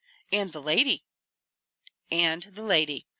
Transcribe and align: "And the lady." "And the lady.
"And 0.31 0.51
the 0.51 0.63
lady." 0.63 1.03
"And 2.09 2.41
the 2.41 2.63
lady. 2.63 3.05